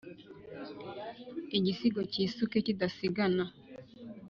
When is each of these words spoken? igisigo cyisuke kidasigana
igisigo 1.57 2.01
cyisuke 2.11 2.57
kidasigana 2.65 3.43